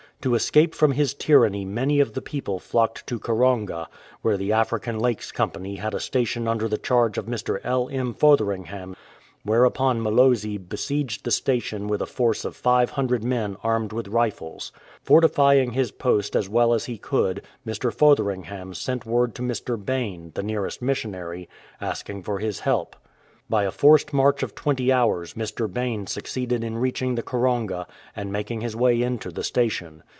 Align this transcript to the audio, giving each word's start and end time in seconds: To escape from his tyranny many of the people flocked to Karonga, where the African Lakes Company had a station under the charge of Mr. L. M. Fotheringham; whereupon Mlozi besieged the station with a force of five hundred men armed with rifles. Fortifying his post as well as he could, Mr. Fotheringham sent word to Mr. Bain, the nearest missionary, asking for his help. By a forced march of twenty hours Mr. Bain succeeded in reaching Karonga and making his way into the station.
To 0.21 0.35
escape 0.35 0.75
from 0.75 0.91
his 0.91 1.15
tyranny 1.15 1.65
many 1.65 1.99
of 1.99 2.13
the 2.13 2.21
people 2.21 2.59
flocked 2.59 3.07
to 3.07 3.17
Karonga, 3.17 3.87
where 4.21 4.37
the 4.37 4.51
African 4.53 4.99
Lakes 4.99 5.31
Company 5.31 5.77
had 5.77 5.95
a 5.95 5.99
station 5.99 6.47
under 6.47 6.67
the 6.67 6.77
charge 6.77 7.17
of 7.17 7.25
Mr. 7.25 7.59
L. 7.63 7.89
M. 7.91 8.13
Fotheringham; 8.13 8.95
whereupon 9.41 9.99
Mlozi 9.99 10.59
besieged 10.59 11.23
the 11.23 11.31
station 11.31 11.87
with 11.87 12.03
a 12.03 12.05
force 12.05 12.45
of 12.45 12.55
five 12.55 12.91
hundred 12.91 13.23
men 13.23 13.57
armed 13.63 13.91
with 13.93 14.09
rifles. 14.09 14.71
Fortifying 15.01 15.71
his 15.71 15.89
post 15.89 16.35
as 16.35 16.47
well 16.47 16.75
as 16.75 16.85
he 16.85 16.99
could, 16.99 17.41
Mr. 17.65 17.91
Fotheringham 17.91 18.75
sent 18.75 19.07
word 19.07 19.33
to 19.33 19.41
Mr. 19.41 19.75
Bain, 19.83 20.33
the 20.35 20.43
nearest 20.43 20.83
missionary, 20.83 21.49
asking 21.81 22.21
for 22.21 22.37
his 22.37 22.59
help. 22.59 22.95
By 23.49 23.63
a 23.65 23.71
forced 23.71 24.13
march 24.13 24.43
of 24.43 24.53
twenty 24.55 24.93
hours 24.93 25.33
Mr. 25.33 25.69
Bain 25.71 26.05
succeeded 26.07 26.63
in 26.63 26.77
reaching 26.77 27.17
Karonga 27.17 27.87
and 28.15 28.31
making 28.31 28.61
his 28.61 28.75
way 28.77 29.01
into 29.01 29.31
the 29.31 29.43
station. 29.43 30.03